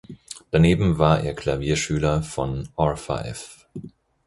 [0.49, 3.67] Daneben war er Klavierschüler von Orpha-F.